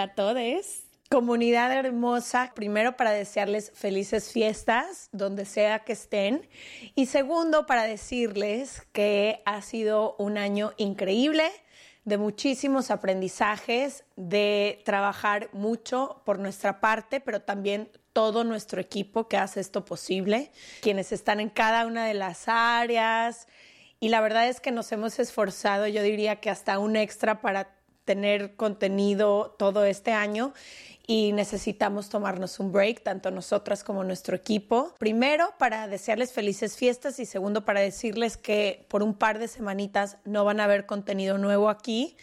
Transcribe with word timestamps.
Hola 0.00 0.12
a 0.12 0.14
todos. 0.14 0.84
Comunidad 1.10 1.70
hermosa, 1.72 2.52
primero 2.54 2.96
para 2.96 3.10
desearles 3.10 3.70
felices 3.74 4.32
fiestas 4.32 5.10
donde 5.12 5.44
sea 5.44 5.80
que 5.80 5.92
estén 5.92 6.48
y 6.94 7.04
segundo 7.04 7.66
para 7.66 7.82
decirles 7.82 8.86
que 8.92 9.42
ha 9.44 9.60
sido 9.60 10.16
un 10.16 10.38
año 10.38 10.72
increíble 10.78 11.44
de 12.06 12.16
muchísimos 12.16 12.90
aprendizajes, 12.90 14.04
de 14.16 14.80
trabajar 14.86 15.50
mucho 15.52 16.22
por 16.24 16.38
nuestra 16.38 16.80
parte, 16.80 17.20
pero 17.20 17.42
también 17.42 17.90
todo 18.14 18.42
nuestro 18.42 18.80
equipo 18.80 19.28
que 19.28 19.36
hace 19.36 19.60
esto 19.60 19.84
posible, 19.84 20.50
quienes 20.80 21.12
están 21.12 21.40
en 21.40 21.50
cada 21.50 21.84
una 21.84 22.06
de 22.06 22.14
las 22.14 22.44
áreas 22.46 23.48
y 24.02 24.08
la 24.08 24.22
verdad 24.22 24.48
es 24.48 24.62
que 24.62 24.70
nos 24.70 24.90
hemos 24.92 25.18
esforzado, 25.18 25.86
yo 25.86 26.02
diría 26.02 26.36
que 26.36 26.48
hasta 26.48 26.78
un 26.78 26.96
extra 26.96 27.42
para 27.42 27.76
tener 28.10 28.56
contenido 28.56 29.54
todo 29.56 29.84
este 29.84 30.10
año 30.10 30.52
y 31.06 31.30
necesitamos 31.30 32.08
tomarnos 32.08 32.58
un 32.58 32.72
break, 32.72 33.04
tanto 33.04 33.30
nosotras 33.30 33.84
como 33.84 34.02
nuestro 34.02 34.34
equipo. 34.34 34.92
Primero, 34.98 35.54
para 35.60 35.86
desearles 35.86 36.32
felices 36.32 36.76
fiestas 36.76 37.20
y 37.20 37.24
segundo, 37.24 37.64
para 37.64 37.78
decirles 37.78 38.36
que 38.36 38.84
por 38.88 39.04
un 39.04 39.14
par 39.14 39.38
de 39.38 39.46
semanitas 39.46 40.16
no 40.24 40.44
van 40.44 40.58
a 40.58 40.64
haber 40.64 40.86
contenido 40.86 41.38
nuevo 41.38 41.68
aquí. 41.68 42.16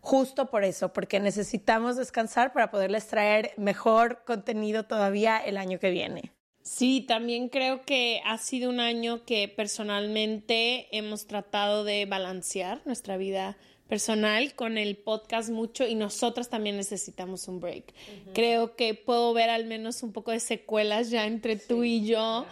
Justo 0.00 0.46
por 0.46 0.64
eso, 0.64 0.94
porque 0.94 1.20
necesitamos 1.20 1.98
descansar 1.98 2.54
para 2.54 2.70
poderles 2.70 3.06
traer 3.06 3.52
mejor 3.58 4.22
contenido 4.24 4.84
todavía 4.84 5.36
el 5.36 5.58
año 5.58 5.78
que 5.78 5.90
viene. 5.90 6.32
Sí, 6.62 7.04
también 7.06 7.50
creo 7.50 7.82
que 7.82 8.22
ha 8.24 8.38
sido 8.38 8.70
un 8.70 8.80
año 8.80 9.26
que 9.26 9.48
personalmente 9.48 10.88
hemos 10.96 11.26
tratado 11.26 11.84
de 11.84 12.06
balancear 12.06 12.80
nuestra 12.86 13.18
vida 13.18 13.58
personal 13.88 14.54
con 14.54 14.78
el 14.78 14.96
podcast 14.96 15.50
mucho 15.50 15.86
y 15.86 15.94
nosotras 15.94 16.48
también 16.48 16.76
necesitamos 16.76 17.48
un 17.48 17.60
break. 17.60 17.92
Creo 18.34 18.76
que 18.76 18.94
puedo 18.94 19.32
ver 19.32 19.50
al 19.50 19.64
menos 19.64 20.02
un 20.02 20.12
poco 20.12 20.32
de 20.32 20.40
secuelas 20.40 21.10
ya 21.10 21.26
entre 21.26 21.56
tú 21.56 21.84
y 21.84 22.04
yo. 22.06 22.46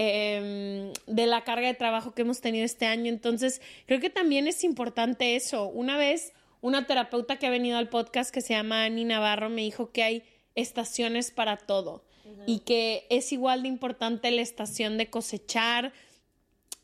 Em, 0.00 0.92
de 1.08 1.26
la 1.26 1.42
carga 1.42 1.66
de 1.66 1.74
trabajo 1.74 2.14
que 2.14 2.22
hemos 2.22 2.40
tenido 2.40 2.64
este 2.64 2.86
año. 2.86 3.08
Entonces, 3.08 3.60
creo 3.86 3.98
que 3.98 4.10
también 4.10 4.46
es 4.46 4.62
importante 4.62 5.34
eso. 5.34 5.66
Una 5.66 5.98
vez, 5.98 6.32
una 6.60 6.86
terapeuta 6.86 7.36
que 7.36 7.48
ha 7.48 7.50
venido 7.50 7.78
al 7.78 7.88
podcast 7.88 8.32
que 8.32 8.40
se 8.40 8.54
llama 8.54 8.84
Ani 8.84 9.04
Navarro 9.04 9.50
me 9.50 9.62
dijo 9.62 9.90
que 9.90 10.04
hay 10.04 10.22
estaciones 10.54 11.32
para 11.32 11.56
todo 11.56 12.04
y 12.46 12.60
que 12.60 13.06
es 13.10 13.32
igual 13.32 13.62
de 13.62 13.68
importante 13.68 14.30
la 14.30 14.42
estación 14.42 14.98
de 14.98 15.10
cosechar, 15.10 15.92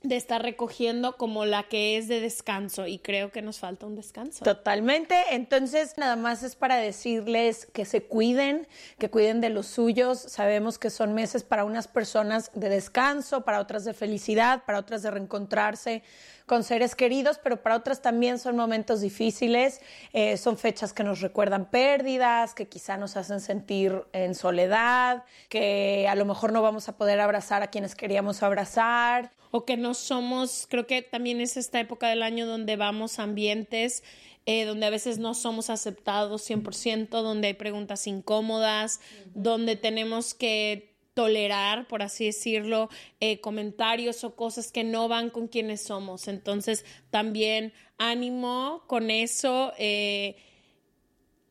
de 0.05 0.17
estar 0.17 0.43
recogiendo 0.43 1.17
como 1.17 1.47
la 1.47 1.63
que 1.65 1.97
es 1.97 2.09
de 2.09 2.21
descanso 2.21 2.87
y 2.87 2.99
creo 2.99 3.33
que 3.33 3.41
nos 3.41 3.59
falta 3.59 3.87
un 3.87 3.97
descanso. 3.97 4.45
Totalmente, 4.45 5.17
entonces 5.31 5.95
nada 5.97 6.15
más 6.15 6.43
es 6.43 6.57
para 6.57 6.77
decirles 6.77 7.67
que 7.73 7.87
se 7.87 8.03
cuiden, 8.03 8.69
que 8.99 9.09
cuiden 9.09 9.41
de 9.41 9.49
los 9.49 9.67
suyos. 9.67 10.19
Sabemos 10.19 10.79
que 10.79 10.91
son 10.91 11.15
meses 11.15 11.43
para 11.43 11.65
unas 11.65 11.89
personas 11.89 12.51
de 12.55 12.69
descanso, 12.69 13.45
para 13.45 13.61
otras 13.61 13.87
de 13.87 13.95
felicidad, 13.95 14.65
para 14.67 14.79
otras 14.79 15.03
de 15.03 15.11
reencontrarse 15.11 16.03
con 16.47 16.63
seres 16.63 16.95
queridos, 16.95 17.39
pero 17.43 17.63
para 17.63 17.77
otras 17.77 18.03
también 18.03 18.39
son 18.39 18.57
momentos 18.57 19.01
difíciles, 19.01 19.81
eh, 20.13 20.37
son 20.37 20.59
fechas 20.59 20.93
que 20.93 21.03
nos 21.03 21.21
recuerdan 21.21 21.71
pérdidas, 21.71 22.55
que 22.55 22.69
quizá 22.69 22.97
nos 22.97 23.17
hacen 23.17 23.41
sentir 23.41 24.05
en 24.13 24.35
soledad, 24.35 25.25
que 25.49 26.07
a 26.09 26.15
lo 26.15 26.25
mejor 26.25 26.53
no 26.53 26.63
vamos 26.63 26.89
a 26.89 26.97
poder 26.97 27.21
abrazar 27.21 27.63
a 27.63 27.69
quienes 27.69 27.95
queríamos 27.95 28.43
abrazar. 28.43 29.33
O 29.51 29.65
que 29.65 29.77
no 29.77 29.95
somos, 29.95 30.67
creo 30.69 30.85
que 30.89 31.01
también 31.01 31.41
es 31.41 31.57
esta 31.57 31.79
época 31.79 32.09
del 32.09 32.25
año 32.25 32.45
donde 32.45 32.75
vamos 32.75 33.21
a 33.21 33.23
ambientes 33.23 34.03
eh, 34.47 34.67
donde 34.67 34.85
a 34.85 34.91
veces 34.91 35.19
no 35.19 35.33
somos 35.33 35.71
aceptados 35.71 36.49
100%, 36.49 37.09
donde 37.09 37.49
hay 37.49 37.55
preguntas 37.55 38.07
incómodas, 38.07 39.01
donde 39.33 39.77
tenemos 39.77 40.35
que 40.35 40.94
tolerar, 41.15 41.87
por 41.87 42.03
así 42.03 42.27
decirlo, 42.27 42.91
eh, 43.21 43.41
comentarios 43.41 44.25
o 44.25 44.35
cosas 44.35 44.73
que 44.73 44.85
no 44.85 45.09
van 45.09 45.31
con 45.31 45.49
quienes 45.49 45.83
somos. 45.83 46.29
Entonces, 46.29 46.85
también 47.11 47.73
ánimo 47.99 48.83
con 48.87 49.11
eso, 49.11 49.73
eh, 49.79 50.37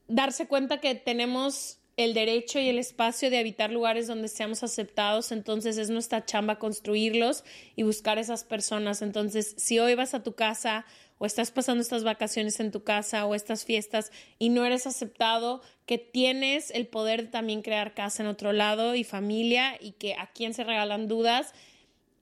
darse 0.08 0.48
cuenta 0.48 0.80
que 0.80 0.96
tenemos 0.96 1.80
el 1.96 2.14
derecho 2.14 2.60
y 2.60 2.70
el 2.70 2.80
espacio 2.80 3.30
de 3.30 3.38
habitar 3.38 3.72
lugares 3.72 4.08
donde 4.08 4.28
seamos 4.28 4.64
aceptados, 4.64 5.32
entonces 5.32 5.78
es 5.78 5.90
nuestra 5.90 6.26
chamba 6.26 6.58
construirlos 6.58 7.44
y 7.76 7.84
buscar 7.84 8.18
esas 8.18 8.44
personas. 8.44 9.02
Entonces, 9.02 9.54
si 9.58 9.80
hoy 9.80 9.94
vas 9.96 10.14
a 10.14 10.24
tu 10.24 10.34
casa 10.34 10.86
o 11.18 11.26
estás 11.26 11.52
pasando 11.52 11.82
estas 11.82 12.04
vacaciones 12.04 12.60
en 12.60 12.72
tu 12.72 12.84
casa 12.84 13.26
o 13.26 13.36
estas 13.36 13.66
fiestas 13.66 14.12
y 14.40 14.50
no 14.50 14.66
eres 14.66 14.88
aceptado, 14.88 15.62
que 15.86 15.98
tienes 15.98 16.72
el 16.72 16.88
poder 16.88 17.24
de 17.24 17.28
también 17.28 17.62
crear 17.62 17.94
casa 17.94 18.24
en 18.24 18.30
otro 18.30 18.54
lado 18.54 18.96
y 18.96 19.04
familia 19.04 19.78
y 19.80 19.92
que 19.94 20.16
a 20.16 20.28
quien 20.28 20.54
se 20.54 20.64
regalan 20.64 21.08
dudas, 21.08 21.54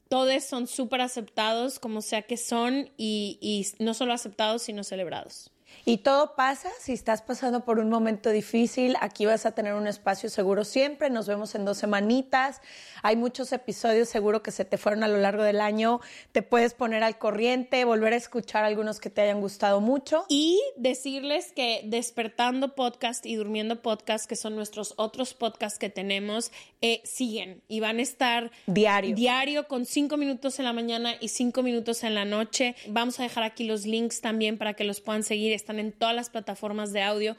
todos 0.10 0.44
son 0.44 0.68
súper 0.68 1.02
aceptados 1.02 1.80
como 1.80 2.02
sea 2.02 2.24
que 2.24 2.38
son 2.38 2.92
y, 2.98 3.38
y 3.42 3.68
no 3.84 3.94
solo 3.94 4.14
aceptados, 4.14 4.62
sino 4.64 4.84
celebrados. 4.84 5.52
Y 5.86 5.98
todo 5.98 6.36
pasa 6.36 6.70
si 6.80 6.94
estás 6.94 7.22
pasando 7.22 7.66
por 7.66 7.80
un 7.80 7.90
momento 7.90 8.30
difícil. 8.30 8.96
Aquí 9.02 9.26
vas 9.26 9.46
a 9.46 9.52
tener 9.52 9.74
un 9.74 9.88
espacio 9.88 10.30
seguro 10.30 10.64
siempre. 10.64 11.10
Nos 11.10 11.28
vemos 11.28 11.56
en 11.56 11.66
dos 11.66 11.80
semanitas. 11.80 12.62
Hay 13.04 13.16
muchos 13.16 13.52
episodios 13.52 14.10
seguro 14.10 14.44
que 14.44 14.52
se 14.52 14.66
te 14.66 14.78
fueron 14.78 15.04
a 15.04 15.08
lo 15.08 15.18
largo 15.18 15.44
del 15.44 15.60
año. 15.60 16.00
Te 16.32 16.44
puedes 16.44 16.74
poner 16.74 17.04
al 17.04 17.18
corriente, 17.18 17.84
volver 17.86 18.14
a 18.14 18.18
escuchar 18.18 18.64
algunos 18.64 19.00
que 19.00 19.10
te 19.10 19.22
hayan 19.22 19.42
gustado 19.42 19.82
mucho. 19.82 20.26
Y 20.30 20.62
decirles 20.78 21.52
que 21.54 21.82
Despertando 21.86 22.76
Podcast 22.76 23.26
y 23.26 23.36
Durmiendo 23.36 23.82
Podcast, 23.82 24.28
que 24.28 24.36
son 24.36 24.56
nuestros 24.56 24.94
otros 24.98 25.34
podcasts 25.34 25.80
que 25.80 25.90
tenemos, 25.90 26.52
eh, 26.82 27.02
siguen 27.04 27.62
y 27.68 27.80
van 27.80 27.98
a 27.98 28.02
estar 28.02 28.52
diario. 28.68 29.16
Diario 29.16 29.68
con 29.68 29.86
cinco 29.86 30.18
minutos 30.18 30.60
en 30.60 30.66
la 30.66 30.74
mañana 30.74 31.16
y 31.20 31.30
cinco 31.30 31.64
minutos 31.64 32.04
en 32.04 32.16
la 32.16 32.26
noche. 32.26 32.76
Vamos 32.88 33.20
a 33.20 33.24
dejar 33.24 33.44
aquí 33.44 33.64
los 33.64 33.86
links 33.86 34.22
también 34.22 34.58
para 34.58 34.74
que 34.74 34.84
los 34.84 35.02
puedan 35.02 35.24
seguir 35.24 35.54
están 35.62 35.80
en 35.80 35.92
todas 35.92 36.16
las 36.16 36.30
plataformas 36.30 36.92
de 36.92 37.02
audio. 37.02 37.36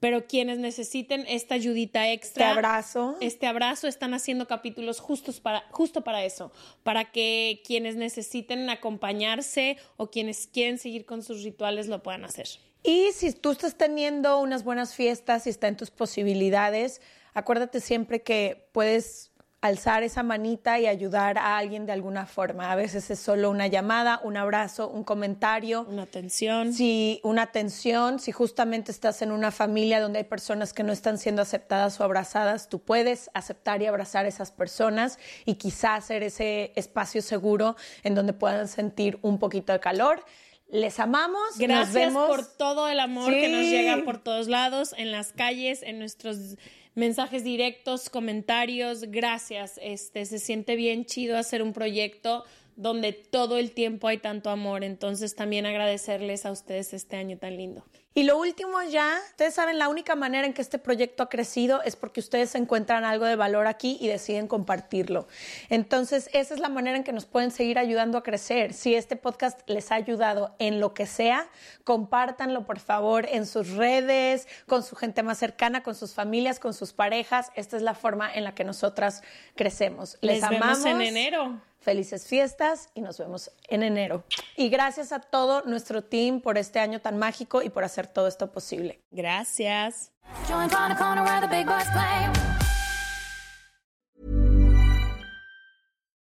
Pero 0.00 0.26
quienes 0.26 0.58
necesiten 0.58 1.24
esta 1.28 1.54
ayudita 1.54 2.10
extra, 2.10 2.48
este 2.48 2.58
abrazo, 2.58 3.16
este 3.20 3.46
abrazo, 3.46 3.86
están 3.86 4.12
haciendo 4.12 4.46
capítulos 4.46 5.00
justos 5.00 5.40
para, 5.40 5.64
justo 5.70 6.02
para 6.02 6.24
eso, 6.24 6.52
para 6.82 7.10
que 7.10 7.62
quienes 7.64 7.96
necesiten 7.96 8.68
acompañarse 8.68 9.78
o 9.96 10.10
quienes 10.10 10.46
quieren 10.46 10.78
seguir 10.78 11.06
con 11.06 11.22
sus 11.22 11.42
rituales 11.42 11.86
lo 11.86 12.02
puedan 12.02 12.24
hacer. 12.24 12.48
Y 12.82 13.12
si 13.12 13.32
tú 13.32 13.52
estás 13.52 13.76
teniendo 13.76 14.38
unas 14.40 14.62
buenas 14.62 14.94
fiestas 14.94 15.46
y 15.46 15.50
está 15.50 15.68
en 15.68 15.76
tus 15.78 15.90
posibilidades, 15.90 17.00
acuérdate 17.32 17.80
siempre 17.80 18.22
que 18.22 18.68
puedes 18.72 19.30
alzar 19.64 20.02
esa 20.02 20.22
manita 20.22 20.78
y 20.78 20.86
ayudar 20.86 21.38
a 21.38 21.56
alguien 21.56 21.86
de 21.86 21.92
alguna 21.92 22.26
forma. 22.26 22.70
A 22.70 22.76
veces 22.76 23.10
es 23.10 23.18
solo 23.18 23.50
una 23.50 23.66
llamada, 23.66 24.20
un 24.22 24.36
abrazo, 24.36 24.90
un 24.90 25.04
comentario. 25.04 25.86
Una 25.88 26.02
atención. 26.02 26.74
Si 26.74 27.18
una 27.24 27.40
atención, 27.42 28.20
si 28.20 28.30
justamente 28.30 28.92
estás 28.92 29.22
en 29.22 29.32
una 29.32 29.50
familia 29.50 30.02
donde 30.02 30.18
hay 30.18 30.24
personas 30.24 30.74
que 30.74 30.82
no 30.82 30.92
están 30.92 31.16
siendo 31.16 31.40
aceptadas 31.40 31.98
o 31.98 32.04
abrazadas, 32.04 32.68
tú 32.68 32.78
puedes 32.80 33.30
aceptar 33.32 33.80
y 33.80 33.86
abrazar 33.86 34.26
a 34.26 34.28
esas 34.28 34.52
personas 34.52 35.18
y 35.46 35.54
quizás 35.54 36.04
hacer 36.04 36.22
ese 36.22 36.72
espacio 36.76 37.22
seguro 37.22 37.74
en 38.02 38.14
donde 38.14 38.34
puedan 38.34 38.68
sentir 38.68 39.18
un 39.22 39.38
poquito 39.38 39.72
de 39.72 39.80
calor. 39.80 40.26
Les 40.68 41.00
amamos. 41.00 41.56
Gracias 41.56 41.86
nos 41.86 41.94
vemos. 41.94 42.28
por 42.28 42.44
todo 42.44 42.88
el 42.88 43.00
amor 43.00 43.30
que 43.30 43.48
nos 43.48 43.62
llega 43.62 44.04
por 44.04 44.18
todos 44.18 44.46
lados, 44.46 44.94
en 44.98 45.10
las 45.10 45.32
calles, 45.32 45.82
en 45.82 45.98
nuestros 45.98 46.56
mensajes 46.94 47.44
directos, 47.44 48.10
comentarios. 48.10 49.02
Gracias. 49.08 49.78
Este 49.82 50.24
se 50.26 50.38
siente 50.38 50.76
bien 50.76 51.04
chido 51.04 51.36
hacer 51.36 51.62
un 51.62 51.72
proyecto 51.72 52.44
donde 52.76 53.12
todo 53.12 53.58
el 53.58 53.72
tiempo 53.72 54.08
hay 54.08 54.18
tanto 54.18 54.50
amor. 54.50 54.84
Entonces 54.84 55.34
también 55.34 55.66
agradecerles 55.66 56.46
a 56.46 56.52
ustedes 56.52 56.92
este 56.94 57.16
año 57.16 57.38
tan 57.38 57.56
lindo. 57.56 57.84
Y 58.16 58.22
lo 58.22 58.38
último 58.38 58.80
ya, 58.80 59.18
ustedes 59.30 59.54
saben, 59.54 59.76
la 59.76 59.88
única 59.88 60.14
manera 60.14 60.46
en 60.46 60.52
que 60.52 60.62
este 60.62 60.78
proyecto 60.78 61.24
ha 61.24 61.28
crecido 61.28 61.82
es 61.82 61.96
porque 61.96 62.20
ustedes 62.20 62.54
encuentran 62.54 63.04
algo 63.04 63.24
de 63.24 63.34
valor 63.34 63.66
aquí 63.66 63.98
y 64.00 64.06
deciden 64.06 64.46
compartirlo. 64.46 65.26
Entonces, 65.68 66.30
esa 66.32 66.54
es 66.54 66.60
la 66.60 66.68
manera 66.68 66.96
en 66.96 67.02
que 67.02 67.12
nos 67.12 67.24
pueden 67.24 67.50
seguir 67.50 67.76
ayudando 67.76 68.16
a 68.16 68.22
crecer. 68.22 68.72
Si 68.72 68.94
este 68.94 69.16
podcast 69.16 69.68
les 69.68 69.90
ha 69.90 69.96
ayudado 69.96 70.54
en 70.60 70.78
lo 70.78 70.94
que 70.94 71.06
sea, 71.06 71.48
compártanlo 71.82 72.64
por 72.64 72.78
favor 72.78 73.26
en 73.28 73.46
sus 73.46 73.70
redes, 73.70 74.46
con 74.68 74.84
su 74.84 74.94
gente 74.94 75.24
más 75.24 75.38
cercana, 75.38 75.82
con 75.82 75.96
sus 75.96 76.14
familias, 76.14 76.60
con 76.60 76.72
sus 76.72 76.92
parejas. 76.92 77.50
Esta 77.56 77.76
es 77.76 77.82
la 77.82 77.94
forma 77.94 78.32
en 78.32 78.44
la 78.44 78.54
que 78.54 78.62
nosotras 78.62 79.22
crecemos. 79.56 80.18
Les, 80.20 80.36
Les 80.36 80.44
amamos. 80.44 80.84
vemos 80.84 81.02
en 81.02 81.16
enero. 81.16 81.60
Felices 81.84 82.26
fiestas 82.26 82.88
y 82.94 83.02
nos 83.02 83.18
vemos 83.18 83.50
en 83.68 83.82
enero. 83.82 84.24
Y 84.56 84.70
gracias 84.70 85.12
a 85.12 85.20
todo 85.20 85.62
nuestro 85.66 86.02
team 86.02 86.40
por 86.40 86.56
este 86.56 86.80
año 86.80 87.00
tan 87.00 87.18
mágico 87.18 87.62
y 87.62 87.68
por 87.68 87.84
hacer 87.84 88.06
todo 88.06 88.26
esto 88.26 88.50
posible. 88.50 89.02
Gracias. 89.10 90.10
Join 90.48 90.70
Trying 90.70 90.96
to 90.96 91.40
the 91.42 91.48
big 91.48 91.66
boys 91.66 91.88
play. 91.92 92.54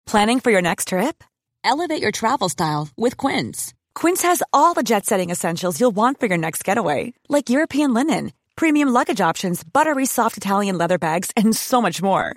Planning 0.06 0.40
for 0.40 0.50
your 0.50 0.62
next 0.62 0.88
trip? 0.88 1.24
Elevate 1.64 2.00
your 2.00 2.12
travel 2.12 2.48
style 2.48 2.88
with 2.96 3.16
Quince. 3.16 3.74
Quince 3.94 4.22
has 4.22 4.42
all 4.52 4.74
the 4.74 4.82
jet 4.84 5.06
setting 5.06 5.30
essentials 5.30 5.80
you'll 5.80 5.90
want 5.94 6.20
for 6.20 6.26
your 6.26 6.38
next 6.38 6.64
getaway, 6.64 7.14
like 7.28 7.50
European 7.50 7.94
linen, 7.94 8.32
premium 8.56 8.88
luggage 8.88 9.20
options, 9.20 9.64
buttery 9.64 10.06
soft 10.06 10.36
Italian 10.36 10.78
leather 10.78 10.98
bags, 10.98 11.30
and 11.36 11.56
so 11.56 11.80
much 11.82 12.02
more. 12.02 12.36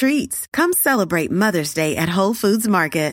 treats. 0.00 0.46
Come 0.52 0.72
celebrate 0.72 1.30
Mother's 1.30 1.74
Day 1.74 1.96
at 1.96 2.08
Whole 2.08 2.34
Foods 2.34 2.66
Market 2.66 3.10